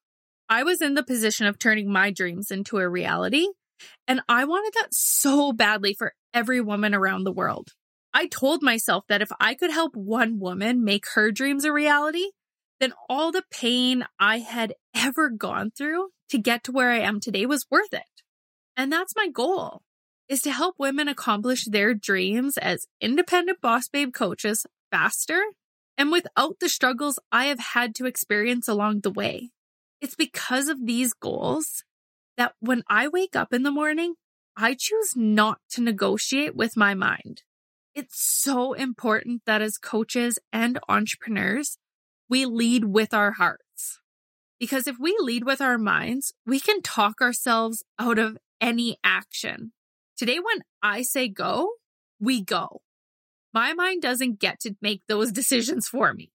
I 0.53 0.62
was 0.62 0.83
in 0.83 0.93
the 0.93 1.01
position 1.01 1.48
of 1.48 1.57
turning 1.57 1.91
my 1.91 2.12
dreams 2.12 2.51
into 2.51 2.77
a 2.77 2.88
reality. 2.88 3.48
And 4.07 4.22
I 4.29 4.45
wanted 4.45 4.72
that 4.75 4.93
so 4.93 5.51
badly 5.51 5.95
for 5.95 6.13
every 6.31 6.62
woman 6.62 6.93
around 6.93 7.24
the 7.24 7.31
world. 7.31 7.69
I 8.13 8.27
told 8.27 8.62
myself 8.62 9.03
that 9.10 9.24
if 9.24 9.31
I 9.39 9.55
could 9.55 9.72
help 9.72 9.95
one 9.95 10.39
woman 10.39 10.83
make 10.83 11.05
her 11.15 11.31
dreams 11.31 11.65
a 11.65 11.74
reality, 11.74 12.27
then 12.79 12.93
all 13.10 13.31
the 13.31 13.41
pain 13.50 14.05
I 14.19 14.39
had 14.39 14.75
ever 14.95 15.31
gone 15.31 15.72
through 15.75 16.10
to 16.29 16.38
get 16.38 16.63
to 16.65 16.72
where 16.72 16.91
I 16.91 17.00
am 17.00 17.19
today 17.19 17.48
was 17.48 17.65
worth 17.72 17.91
it. 17.91 18.22
And 18.77 18.93
that's 18.93 19.15
my 19.15 19.29
goal 19.29 19.81
is 20.29 20.43
to 20.43 20.51
help 20.51 20.75
women 20.77 21.07
accomplish 21.07 21.65
their 21.65 21.95
dreams 21.95 22.60
as 22.60 22.86
independent 23.01 23.60
boss 23.60 23.88
babe 23.88 24.13
coaches 24.13 24.67
faster 24.91 25.41
and 25.98 26.12
without 26.12 26.60
the 26.60 26.69
struggles 26.69 27.17
I 27.31 27.45
have 27.45 27.60
had 27.74 27.95
to 27.95 28.05
experience 28.05 28.67
along 28.67 29.00
the 29.00 29.12
way. 29.12 29.50
It's 30.03 30.15
because 30.15 30.67
of 30.67 30.86
these 30.86 31.13
goals 31.13 31.86
that 32.36 32.55
when 32.60 32.83
I 32.89 33.07
wake 33.07 33.38
up 33.38 33.53
in 33.53 33.63
the 33.63 33.72
morning, 33.72 34.15
I 34.57 34.75
choose 34.77 35.13
not 35.15 35.60
to 35.72 35.81
negotiate 35.81 36.57
with 36.57 36.75
my 36.75 36.93
mind. 36.93 37.43
It's 37.95 38.22
so 38.22 38.74
important 38.74 39.43
that 39.45 39.62
as 39.62 39.77
coaches 39.77 40.38
and 40.51 40.77
entrepreneurs, 40.89 41.77
we 42.29 42.45
lead 42.45 42.83
with 42.83 43.13
our 43.13 43.31
hearts. 43.31 44.01
Because 44.60 44.88
if 44.88 44.98
we 45.00 45.15
lead 45.22 45.45
with 45.45 45.62
our 45.62 45.77
minds, 45.77 46.33
we 46.45 46.60
can 46.60 46.81
talk 46.81 47.22
ourselves 47.22 47.81
out 47.98 48.19
of 48.19 48.38
any 48.60 48.98
action. 49.05 49.72
Today, 50.17 50.38
when 50.38 50.63
I 50.81 51.03
say 51.03 51.29
go, 51.29 51.69
we 52.19 52.43
go. 52.43 52.81
My 53.53 53.74
mind 53.74 54.01
doesn't 54.01 54.41
get 54.41 54.60
to 54.62 54.75
make 54.81 55.03
those 55.07 55.31
decisions 55.41 55.88
for 55.88 56.13
me. 56.13 56.33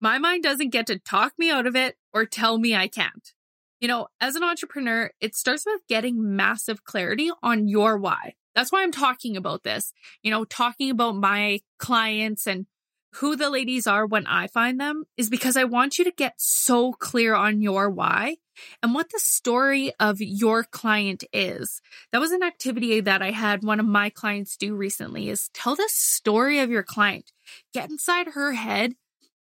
My 0.00 0.16
mind 0.16 0.42
doesn't 0.42 0.70
get 0.70 0.86
to 0.86 0.98
talk 0.98 1.34
me 1.36 1.50
out 1.50 1.66
of 1.66 1.76
it 1.76 1.96
or 2.12 2.26
tell 2.26 2.58
me 2.58 2.74
I 2.74 2.88
can't. 2.88 3.32
You 3.80 3.88
know, 3.88 4.08
as 4.20 4.36
an 4.36 4.42
entrepreneur, 4.42 5.10
it 5.20 5.34
starts 5.34 5.64
with 5.64 5.86
getting 5.88 6.36
massive 6.36 6.84
clarity 6.84 7.30
on 7.42 7.66
your 7.66 7.96
why. 7.96 8.34
That's 8.54 8.70
why 8.70 8.82
I'm 8.82 8.92
talking 8.92 9.36
about 9.36 9.62
this, 9.62 9.92
you 10.22 10.30
know, 10.30 10.44
talking 10.44 10.90
about 10.90 11.16
my 11.16 11.60
clients 11.78 12.46
and 12.46 12.66
who 13.14 13.34
the 13.36 13.50
ladies 13.50 13.86
are 13.86 14.06
when 14.06 14.26
I 14.26 14.46
find 14.46 14.80
them 14.80 15.04
is 15.16 15.30
because 15.30 15.56
I 15.56 15.64
want 15.64 15.98
you 15.98 16.04
to 16.04 16.12
get 16.12 16.34
so 16.36 16.92
clear 16.92 17.34
on 17.34 17.60
your 17.60 17.90
why 17.90 18.36
and 18.82 18.94
what 18.94 19.10
the 19.10 19.18
story 19.18 19.92
of 19.98 20.20
your 20.20 20.62
client 20.62 21.24
is. 21.32 21.80
That 22.12 22.20
was 22.20 22.30
an 22.30 22.42
activity 22.42 23.00
that 23.00 23.22
I 23.22 23.32
had 23.32 23.64
one 23.64 23.80
of 23.80 23.86
my 23.86 24.10
clients 24.10 24.56
do 24.56 24.76
recently 24.76 25.28
is 25.28 25.50
tell 25.54 25.74
the 25.74 25.88
story 25.88 26.60
of 26.60 26.70
your 26.70 26.84
client. 26.84 27.32
Get 27.74 27.90
inside 27.90 28.28
her 28.28 28.52
head 28.52 28.94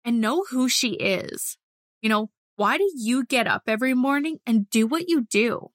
and 0.04 0.20
know 0.20 0.44
who 0.50 0.68
she 0.68 0.94
is. 0.94 1.58
You 2.02 2.10
know, 2.10 2.30
why 2.56 2.78
do 2.78 2.92
you 2.96 3.26
get 3.26 3.48
up 3.48 3.64
every 3.68 3.94
morning 3.94 4.40
and 4.46 4.70
do 4.70 4.86
what 4.86 5.10
you 5.10 5.22
do? 5.22 5.72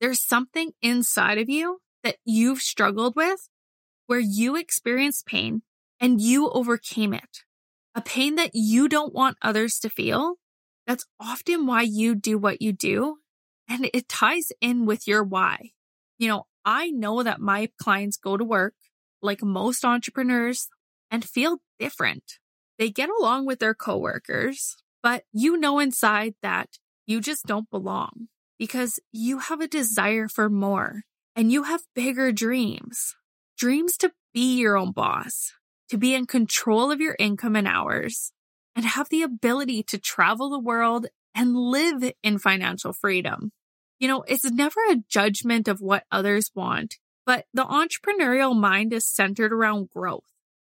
There's 0.00 0.20
something 0.20 0.72
inside 0.82 1.38
of 1.38 1.48
you 1.48 1.78
that 2.02 2.16
you've 2.24 2.60
struggled 2.60 3.16
with 3.16 3.48
where 4.06 4.20
you 4.20 4.56
experienced 4.56 5.26
pain 5.26 5.62
and 6.00 6.20
you 6.20 6.50
overcame 6.50 7.14
it. 7.14 7.44
A 7.94 8.00
pain 8.00 8.34
that 8.36 8.50
you 8.54 8.88
don't 8.88 9.14
want 9.14 9.38
others 9.40 9.78
to 9.80 9.88
feel. 9.88 10.34
That's 10.86 11.06
often 11.18 11.66
why 11.66 11.82
you 11.82 12.14
do 12.14 12.38
what 12.38 12.60
you 12.60 12.72
do. 12.72 13.16
And 13.68 13.88
it 13.92 14.08
ties 14.08 14.52
in 14.60 14.86
with 14.86 15.08
your 15.08 15.24
why. 15.24 15.70
You 16.18 16.28
know, 16.28 16.46
I 16.64 16.90
know 16.90 17.22
that 17.22 17.40
my 17.40 17.70
clients 17.80 18.16
go 18.16 18.36
to 18.36 18.44
work 18.44 18.74
like 19.22 19.42
most 19.42 19.84
entrepreneurs 19.84 20.68
and 21.10 21.24
feel 21.24 21.58
different. 21.78 22.24
They 22.78 22.90
get 22.90 23.08
along 23.08 23.46
with 23.46 23.58
their 23.58 23.74
coworkers, 23.74 24.76
but 25.06 25.22
you 25.32 25.56
know 25.56 25.78
inside 25.78 26.34
that 26.42 26.68
you 27.06 27.20
just 27.20 27.46
don't 27.46 27.70
belong 27.70 28.26
because 28.58 28.98
you 29.12 29.38
have 29.38 29.60
a 29.60 29.68
desire 29.68 30.26
for 30.26 30.50
more 30.50 31.04
and 31.36 31.52
you 31.52 31.62
have 31.62 31.82
bigger 31.94 32.32
dreams. 32.32 33.14
Dreams 33.56 33.96
to 33.98 34.10
be 34.34 34.56
your 34.56 34.76
own 34.76 34.90
boss, 34.90 35.52
to 35.90 35.96
be 35.96 36.12
in 36.12 36.26
control 36.26 36.90
of 36.90 37.00
your 37.00 37.14
income 37.20 37.54
and 37.54 37.68
hours, 37.68 38.32
and 38.74 38.84
have 38.84 39.08
the 39.08 39.22
ability 39.22 39.84
to 39.84 39.96
travel 39.96 40.50
the 40.50 40.58
world 40.58 41.06
and 41.36 41.54
live 41.54 42.12
in 42.24 42.40
financial 42.40 42.92
freedom. 42.92 43.52
You 44.00 44.08
know, 44.08 44.24
it's 44.26 44.50
never 44.50 44.80
a 44.90 45.04
judgment 45.08 45.68
of 45.68 45.80
what 45.80 46.02
others 46.10 46.50
want, 46.52 46.96
but 47.24 47.44
the 47.54 47.64
entrepreneurial 47.64 48.58
mind 48.58 48.92
is 48.92 49.06
centered 49.06 49.52
around 49.52 49.88
growth 49.88 50.24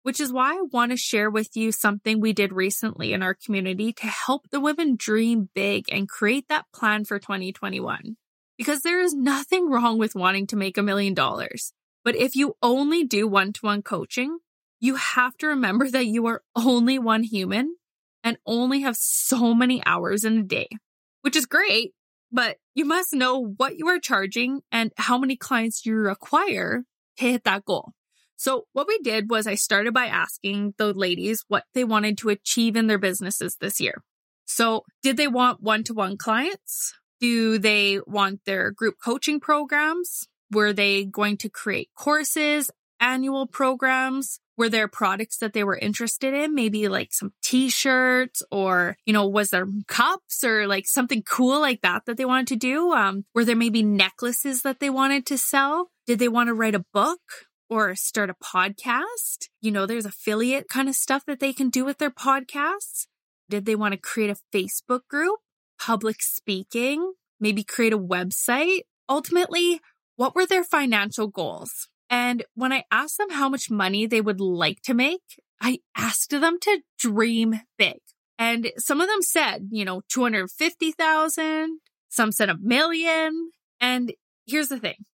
which 0.07 0.21
is 0.21 0.33
why 0.33 0.53
I 0.53 0.63
want 0.71 0.93
to 0.93 0.97
share 0.97 1.29
with 1.29 1.57
you 1.57 1.73
something 1.73 2.21
we 2.21 2.33
did 2.33 2.53
recently 2.53 3.13
in 3.13 3.25
our 3.25 3.35
community 3.35 3.93
to 3.95 4.07
help 4.07 4.49
the 4.53 4.61
women 4.61 4.95
dream 4.97 5.49
big 5.53 5.87
and 5.91 6.09
create 6.09 6.47
that 6.49 6.67
plan 6.73 7.05
for 7.05 7.19
2021. 7.19 8.17
Because 8.57 8.83
there 8.83 9.01
is 9.01 9.15
nothing 9.15 9.69
wrong 9.69 9.99
with 9.99 10.15
wanting 10.15 10.47
to 10.47 10.57
make 10.57 10.79
a 10.79 10.83
million 10.85 11.13
dollars. 11.13 11.73
But 12.05 12.15
if 12.15 12.37
you 12.37 12.55
only 12.63 13.03
do 13.03 13.27
one 13.27 13.53
to 13.55 13.61
one 13.63 13.83
coaching, 13.83 14.39
you 14.79 14.95
have 14.95 15.37
to 15.39 15.49
remember 15.49 15.91
that 15.91 16.07
you 16.07 16.27
are 16.27 16.45
only 16.55 17.01
one 17.01 17.25
human 17.25 17.75
and 18.23 18.39
only 18.47 18.83
have 18.83 18.97
so 18.97 19.55
many 19.55 19.83
hours 19.85 20.23
in 20.23 20.39
a 20.39 20.45
day, 20.45 20.69
which 21.23 21.35
is 21.35 21.47
great, 21.47 21.95
but 22.31 22.59
you 22.77 22.85
must 22.85 23.13
know 23.13 23.55
what 23.57 23.77
you 23.77 23.89
are 23.89 23.99
charging 23.99 24.61
and 24.71 24.93
how 24.99 25.19
many 25.19 25.35
clients 25.35 25.85
you 25.85 25.97
require 25.97 26.85
to 27.19 27.25
hit 27.25 27.43
that 27.43 27.65
goal. 27.65 27.96
So 28.37 28.67
what 28.73 28.87
we 28.87 28.99
did 28.99 29.31
was 29.31 29.47
I 29.47 29.55
started 29.55 29.95
by 29.95 30.07
asking 30.07 30.75
the 30.79 30.93
ladies 30.93 31.45
what 31.49 31.65
they 31.75 31.85
wanted 31.85 32.19
to 32.19 32.29
achieve 32.29 32.77
in 32.77 32.87
their 32.87 32.99
businesses 32.99 33.57
this 33.61 33.81
year. 33.81 34.03
So 34.45 34.85
did 35.03 35.17
they 35.17 35.27
want 35.27 35.63
one-to-one 35.63 36.19
clients? 36.19 36.95
Do 37.21 37.59
they 37.59 38.01
want 38.07 38.41
their 38.45 38.71
group 38.71 38.97
coaching 39.03 39.41
programs? 39.41 40.29
Were 40.53 40.73
they 40.73 41.05
going 41.05 41.39
to 41.39 41.49
create 41.49 41.89
courses, 41.97 42.71
annual 43.01 43.47
programs? 43.47 44.39
Were 44.59 44.69
there 44.69 44.89
products 44.89 45.39
that 45.39 45.53
they 45.53 45.65
were 45.65 45.77
interested 45.77 46.33
in? 46.33 46.55
Maybe 46.55 46.89
like 46.89 47.13
some 47.13 47.33
t-shirts 47.43 48.43
or, 48.51 48.97
you 49.05 49.13
know, 49.13 49.27
was 49.27 49.51
there 49.51 49.67
cups 49.89 50.45
or 50.45 50.67
like 50.67 50.87
something 50.87 51.23
cool 51.23 51.61
like 51.61 51.83
that 51.83 52.05
that 52.07 52.17
they 52.17 52.25
wanted 52.25 52.47
to 52.49 52.57
do? 52.57 52.93
Um, 52.93 53.25
were 53.35 53.45
there 53.45 53.57
maybe 53.57 53.83
necklaces 53.83 54.63
that 54.63 54.81
they 54.81 54.89
wanted 54.89 55.27
to 55.27 55.39
sell? 55.39 55.91
Did 56.07 56.19
they 56.19 56.29
want 56.29 56.49
to 56.49 56.55
write 56.55 56.75
a 56.75 56.85
book? 56.93 57.21
Or 57.69 57.95
start 57.95 58.31
a 58.31 58.35
podcast. 58.35 59.49
You 59.61 59.71
know, 59.71 59.87
there's 59.87 60.07
affiliate 60.07 60.69
kind 60.69 60.89
of 60.89 60.95
stuff 60.95 61.25
that 61.27 61.41
they 61.41 61.53
can 61.53 61.69
do 61.69 61.85
with 61.85 61.99
their 61.99 62.11
podcasts. 62.11 63.07
Did 63.49 63.65
they 63.65 63.77
want 63.77 63.93
to 63.93 63.99
create 63.99 64.31
a 64.31 64.57
Facebook 64.57 65.07
group, 65.09 65.39
public 65.79 66.23
speaking, 66.23 67.15
maybe 67.41 67.63
create 67.63 67.93
a 67.93 67.99
website? 67.99 68.81
Ultimately, 69.09 69.81
what 70.17 70.35
were 70.35 70.47
their 70.47 70.65
financial 70.65 71.29
goals? 71.29 71.89
And 72.09 72.45
when 72.55 72.73
I 72.73 72.85
asked 72.91 73.19
them 73.19 73.31
how 73.31 73.49
much 73.49 73.71
money 73.71 74.07
they 74.07 74.21
would 74.21 74.41
like 74.41 74.81
to 74.83 74.95
make, 74.95 75.23
I 75.61 75.79
asked 75.97 76.31
them 76.31 76.59
to 76.61 76.81
dream 76.99 77.61
big. 77.79 77.99
And 78.39 78.71
some 78.79 79.01
of 79.01 79.09
them 79.09 79.23
said, 79.23 79.69
you 79.71 79.85
know, 79.85 80.03
250,000, 80.09 81.81
some 82.09 82.33
said 82.33 82.49
a 82.49 82.59
million. 82.59 83.51
And 83.81 84.13
here's 84.47 84.69
the 84.69 84.79
thing. 84.79 85.05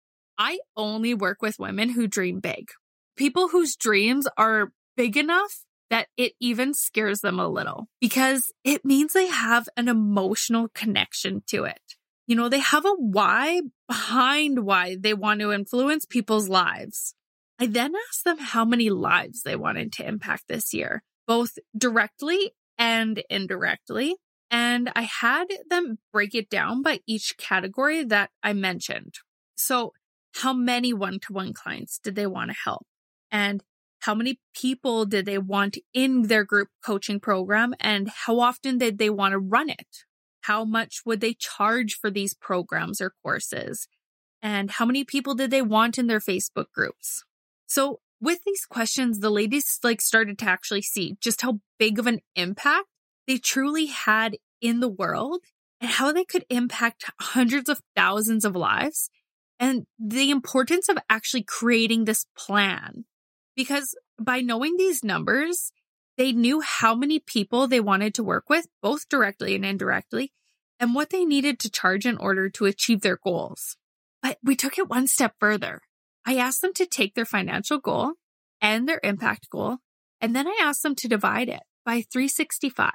I 0.44 0.58
only 0.76 1.14
work 1.14 1.40
with 1.40 1.60
women 1.60 1.90
who 1.90 2.08
dream 2.08 2.40
big. 2.40 2.70
People 3.16 3.46
whose 3.46 3.76
dreams 3.76 4.26
are 4.36 4.72
big 4.96 5.16
enough 5.16 5.60
that 5.88 6.08
it 6.16 6.32
even 6.40 6.74
scares 6.74 7.20
them 7.20 7.38
a 7.38 7.46
little 7.46 7.86
because 8.00 8.52
it 8.64 8.84
means 8.84 9.12
they 9.12 9.28
have 9.28 9.68
an 9.76 9.86
emotional 9.86 10.66
connection 10.74 11.44
to 11.50 11.62
it. 11.62 11.80
You 12.26 12.34
know, 12.34 12.48
they 12.48 12.58
have 12.58 12.84
a 12.84 12.94
why 12.98 13.60
behind 13.86 14.64
why 14.64 14.96
they 14.98 15.14
want 15.14 15.38
to 15.38 15.52
influence 15.52 16.06
people's 16.06 16.48
lives. 16.48 17.14
I 17.60 17.66
then 17.66 17.92
asked 18.08 18.24
them 18.24 18.38
how 18.38 18.64
many 18.64 18.90
lives 18.90 19.42
they 19.42 19.54
wanted 19.54 19.92
to 19.92 20.08
impact 20.08 20.48
this 20.48 20.74
year, 20.74 21.04
both 21.28 21.56
directly 21.78 22.50
and 22.76 23.22
indirectly. 23.30 24.16
And 24.50 24.90
I 24.96 25.02
had 25.02 25.44
them 25.70 25.98
break 26.12 26.34
it 26.34 26.50
down 26.50 26.82
by 26.82 26.98
each 27.06 27.36
category 27.38 28.02
that 28.02 28.30
I 28.42 28.54
mentioned. 28.54 29.14
So 29.54 29.92
how 30.34 30.52
many 30.52 30.92
one 30.92 31.18
to 31.20 31.32
one 31.32 31.52
clients 31.52 31.98
did 31.98 32.14
they 32.14 32.26
want 32.26 32.50
to 32.50 32.56
help? 32.64 32.86
And 33.30 33.62
how 34.00 34.14
many 34.14 34.40
people 34.54 35.04
did 35.04 35.26
they 35.26 35.38
want 35.38 35.78
in 35.94 36.22
their 36.22 36.44
group 36.44 36.68
coaching 36.84 37.20
program? 37.20 37.74
And 37.78 38.08
how 38.08 38.40
often 38.40 38.78
did 38.78 38.98
they 38.98 39.10
want 39.10 39.32
to 39.32 39.38
run 39.38 39.70
it? 39.70 40.04
How 40.42 40.64
much 40.64 41.02
would 41.06 41.20
they 41.20 41.34
charge 41.34 41.94
for 41.94 42.10
these 42.10 42.34
programs 42.34 43.00
or 43.00 43.14
courses? 43.22 43.86
And 44.42 44.72
how 44.72 44.84
many 44.84 45.04
people 45.04 45.34
did 45.34 45.52
they 45.52 45.62
want 45.62 45.98
in 45.98 46.08
their 46.08 46.18
Facebook 46.18 46.66
groups? 46.74 47.24
So 47.66 48.00
with 48.20 48.40
these 48.44 48.66
questions, 48.66 49.20
the 49.20 49.30
ladies 49.30 49.78
like 49.84 50.00
started 50.00 50.38
to 50.38 50.48
actually 50.48 50.82
see 50.82 51.16
just 51.20 51.42
how 51.42 51.60
big 51.78 51.98
of 51.98 52.08
an 52.08 52.20
impact 52.34 52.86
they 53.28 53.38
truly 53.38 53.86
had 53.86 54.36
in 54.60 54.80
the 54.80 54.88
world 54.88 55.42
and 55.80 55.90
how 55.90 56.12
they 56.12 56.24
could 56.24 56.44
impact 56.50 57.04
hundreds 57.20 57.68
of 57.68 57.80
thousands 57.94 58.44
of 58.44 58.56
lives 58.56 59.08
and 59.62 59.86
the 59.96 60.32
importance 60.32 60.88
of 60.88 60.98
actually 61.08 61.44
creating 61.44 62.04
this 62.04 62.26
plan. 62.36 63.04
Because 63.54 63.94
by 64.20 64.40
knowing 64.40 64.76
these 64.76 65.04
numbers, 65.04 65.70
they 66.18 66.32
knew 66.32 66.60
how 66.60 66.96
many 66.96 67.20
people 67.20 67.68
they 67.68 67.78
wanted 67.78 68.12
to 68.14 68.24
work 68.24 68.50
with, 68.50 68.66
both 68.82 69.08
directly 69.08 69.54
and 69.54 69.64
indirectly, 69.64 70.32
and 70.80 70.96
what 70.96 71.10
they 71.10 71.24
needed 71.24 71.60
to 71.60 71.70
charge 71.70 72.06
in 72.06 72.16
order 72.16 72.50
to 72.50 72.64
achieve 72.64 73.02
their 73.02 73.16
goals. 73.22 73.76
But 74.20 74.38
we 74.42 74.56
took 74.56 74.78
it 74.78 74.90
one 74.90 75.06
step 75.06 75.36
further. 75.38 75.82
I 76.26 76.38
asked 76.38 76.60
them 76.60 76.74
to 76.74 76.84
take 76.84 77.14
their 77.14 77.24
financial 77.24 77.78
goal 77.78 78.14
and 78.60 78.88
their 78.88 79.00
impact 79.04 79.48
goal, 79.48 79.78
and 80.20 80.34
then 80.34 80.48
I 80.48 80.58
asked 80.60 80.82
them 80.82 80.96
to 80.96 81.08
divide 81.08 81.48
it 81.48 81.62
by 81.86 82.02
365. 82.12 82.90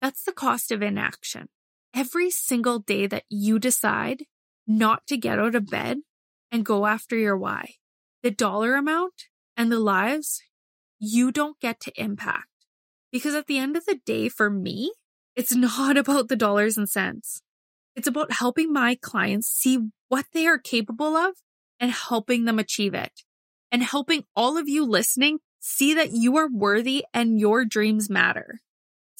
That's 0.00 0.22
the 0.22 0.32
cost 0.32 0.70
of 0.70 0.80
inaction. 0.80 1.48
Every 1.92 2.30
single 2.30 2.78
day 2.78 3.08
that 3.08 3.24
you 3.28 3.58
decide 3.58 4.26
not 4.66 5.06
to 5.08 5.16
get 5.16 5.38
out 5.38 5.54
of 5.54 5.70
bed 5.70 5.98
and 6.50 6.64
go 6.64 6.86
after 6.86 7.16
your 7.16 7.36
why. 7.36 7.74
The 8.22 8.30
dollar 8.30 8.74
amount 8.74 9.24
and 9.56 9.70
the 9.70 9.80
lives 9.80 10.40
you 10.98 11.30
don't 11.30 11.60
get 11.60 11.80
to 11.80 11.92
impact. 12.00 12.48
Because 13.12 13.34
at 13.34 13.46
the 13.46 13.58
end 13.58 13.76
of 13.76 13.84
the 13.84 14.00
day, 14.04 14.28
for 14.28 14.50
me, 14.50 14.92
it's 15.36 15.54
not 15.54 15.96
about 15.96 16.28
the 16.28 16.36
dollars 16.36 16.76
and 16.76 16.88
cents. 16.88 17.42
It's 17.96 18.08
about 18.08 18.32
helping 18.32 18.72
my 18.72 18.96
clients 19.00 19.48
see 19.48 19.78
what 20.08 20.26
they 20.32 20.46
are 20.46 20.58
capable 20.58 21.16
of 21.16 21.34
and 21.78 21.92
helping 21.92 22.44
them 22.44 22.58
achieve 22.58 22.94
it 22.94 23.12
and 23.70 23.82
helping 23.82 24.24
all 24.36 24.56
of 24.56 24.68
you 24.68 24.84
listening 24.84 25.38
see 25.60 25.94
that 25.94 26.12
you 26.12 26.36
are 26.36 26.48
worthy 26.48 27.04
and 27.12 27.40
your 27.40 27.64
dreams 27.64 28.08
matter. 28.10 28.60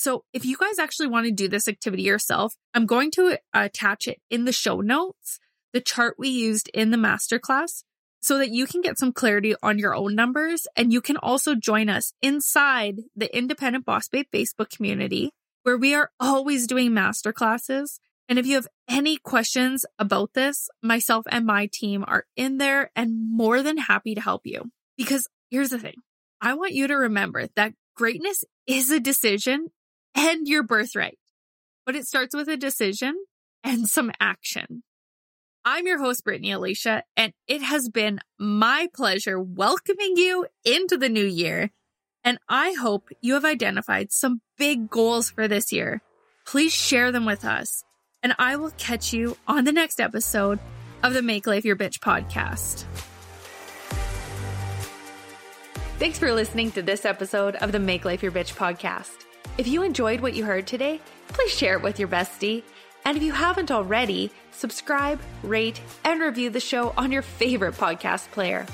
So 0.05 0.23
if 0.35 0.45
you 0.45 0.59
guys 0.59 0.79
actually 0.79 1.07
want 1.07 1.25
to 1.25 1.33
do 1.33 1.49
this 1.49 1.67
activity 1.67 2.03
yourself, 2.03 2.57
I'm 2.75 2.85
going 2.85 3.11
to 3.13 3.39
attach 3.55 4.07
it 4.07 4.21
in 4.29 4.45
the 4.45 4.53
show 4.53 4.83
notes, 4.83 5.41
the 5.73 5.81
chart 5.81 6.17
we 6.19 6.29
used 6.29 6.69
in 6.75 6.91
the 6.91 6.99
masterclass 6.99 7.85
so 8.21 8.37
that 8.37 8.51
you 8.51 8.67
can 8.67 8.83
get 8.83 8.99
some 8.99 9.15
clarity 9.15 9.55
on 9.63 9.79
your 9.79 9.95
own 9.95 10.15
numbers 10.15 10.67
and 10.77 10.93
you 10.93 11.01
can 11.01 11.17
also 11.17 11.55
join 11.55 11.89
us 11.89 12.13
inside 12.21 12.97
the 13.17 13.35
Independent 13.35 13.87
Boss 13.87 14.07
Babe 14.09 14.27
Facebook 14.31 14.69
community 14.69 15.31
where 15.63 15.79
we 15.79 15.95
are 15.95 16.11
always 16.21 16.67
doing 16.67 16.91
masterclasses. 16.91 17.99
And 18.29 18.39
if 18.39 18.45
you 18.45 18.57
have 18.57 18.69
any 18.87 19.17
questions 19.17 19.87
about 19.99 20.35
this, 20.35 20.69
myself 20.83 21.25
and 21.31 21.47
my 21.47 21.71
team 21.73 22.05
are 22.07 22.27
in 22.37 22.59
there 22.59 22.91
and 22.95 23.31
more 23.31 23.63
than 23.63 23.79
happy 23.79 24.15
to 24.15 24.21
help 24.21 24.43
you. 24.45 24.71
Because 24.99 25.31
here's 25.51 25.71
the 25.71 25.79
thing. 25.79 25.97
I 26.43 26.53
want 26.53 26.75
you 26.75 26.89
to 26.89 26.95
remember 26.95 27.49
that 27.57 27.73
greatness 27.97 28.45
is 28.67 28.91
a 28.91 29.01
decision 29.01 29.69
and 30.15 30.47
your 30.47 30.63
birthright, 30.63 31.19
but 31.87 31.97
it 31.97 32.07
starts 32.07 32.35
with 32.35 32.49
a 32.49 32.57
decision 32.57 33.15
and 33.63 33.89
some 33.89 34.13
action. 34.21 34.83
I'm 35.65 35.87
your 35.87 35.99
host, 35.99 36.25
Brittany 36.25 36.53
Alicia, 36.53 37.05
and 37.17 37.33
it 37.49 37.63
has 37.63 37.89
been 37.89 38.21
my 38.39 38.89
pleasure 38.95 39.41
welcoming 39.41 40.15
you 40.17 40.47
into 40.65 40.99
the 40.99 41.09
new 41.09 41.25
year. 41.25 41.71
And 42.23 42.39
I 42.49 42.73
hope 42.73 43.09
you 43.23 43.35
have 43.35 43.45
identified 43.45 44.13
some 44.13 44.41
big 44.59 44.91
goals 44.91 45.31
for 45.31 45.49
this 45.49 45.73
year. 45.73 46.03
Please 46.47 46.73
share 46.73 47.13
them 47.13 47.25
with 47.25 47.45
us, 47.45 47.83
and 48.23 48.35
I 48.39 48.57
will 48.57 48.73
catch 48.73 49.15
you 49.15 49.37
on 49.49 49.65
the 49.65 49.73
next 49.73 50.01
episode 50.01 50.59
of 51.03 51.15
the 51.15 51.23
Make 51.23 51.47
Life 51.47 51.65
Your 51.65 51.77
Bitch 51.77 51.99
podcast. 51.99 52.85
Thanks 55.99 56.19
for 56.19 56.33
listening 56.33 56.73
to 56.73 56.83
this 56.83 57.05
episode 57.05 57.57
of 57.57 57.73
the 57.73 57.79
Make 57.79 58.05
Life 58.05 58.23
Your 58.23 58.33
Bitch 58.33 58.55
podcast. 58.55 59.25
If 59.59 59.67
you 59.69 59.83
enjoyed 59.83 60.21
what 60.21 60.35
you 60.35 60.45
heard 60.45 60.67
today, 60.67 61.01
please 61.29 61.53
share 61.53 61.77
it 61.77 61.83
with 61.83 61.99
your 61.99 62.09
bestie. 62.09 62.63
And 63.05 63.17
if 63.17 63.23
you 63.23 63.33
haven't 63.33 63.71
already, 63.71 64.31
subscribe, 64.51 65.21
rate, 65.43 65.81
and 66.05 66.21
review 66.21 66.51
the 66.51 66.61
show 66.61 66.95
on 66.97 67.13
your 67.13 67.23
favorite 67.23 67.75
podcast 67.75 68.31
player. 68.31 68.67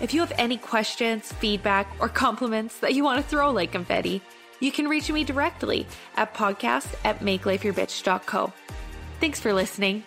If 0.00 0.14
you 0.14 0.20
have 0.20 0.32
any 0.38 0.56
questions, 0.56 1.32
feedback, 1.32 1.86
or 2.00 2.08
compliments 2.08 2.78
that 2.78 2.94
you 2.94 3.04
want 3.04 3.20
to 3.20 3.28
throw 3.28 3.50
like 3.50 3.72
confetti, 3.72 4.22
you 4.60 4.72
can 4.72 4.88
reach 4.88 5.10
me 5.10 5.24
directly 5.24 5.86
at 6.16 6.34
podcast 6.34 6.94
at 7.04 7.20
makelifeyourbitch.co. 7.20 8.52
Thanks 9.20 9.40
for 9.40 9.52
listening. 9.52 10.04